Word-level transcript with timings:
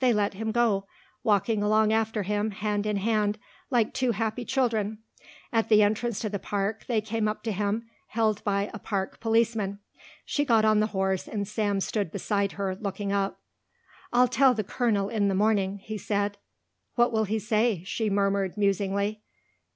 They 0.00 0.12
let 0.12 0.34
him 0.34 0.50
go, 0.50 0.88
walking 1.22 1.62
along 1.62 1.92
after 1.92 2.24
him 2.24 2.50
hand 2.50 2.86
in 2.86 2.96
hand 2.96 3.38
like 3.70 3.94
two 3.94 4.10
happy 4.10 4.44
children. 4.44 4.98
At 5.52 5.68
the 5.68 5.80
entrance 5.80 6.18
to 6.18 6.28
the 6.28 6.40
park 6.40 6.86
they 6.86 7.00
came 7.00 7.28
up 7.28 7.44
to 7.44 7.52
him, 7.52 7.88
held 8.08 8.42
by 8.42 8.68
a 8.74 8.80
park 8.80 9.20
policeman. 9.20 9.78
She 10.24 10.44
got 10.44 10.64
on 10.64 10.80
the 10.80 10.88
horse 10.88 11.28
and 11.28 11.46
Sam 11.46 11.78
stood 11.80 12.10
beside 12.10 12.50
her 12.58 12.74
looking 12.74 13.12
up. 13.12 13.38
"I'll 14.12 14.26
tell 14.26 14.54
the 14.54 14.64
colonel 14.64 15.08
in 15.08 15.28
the 15.28 15.36
morning," 15.36 15.78
he 15.78 15.98
said. 15.98 16.36
"What 16.96 17.12
will 17.12 17.22
he 17.26 17.38
say?" 17.38 17.84
she 17.84 18.10
murmured, 18.10 18.56
musingly. 18.56 19.22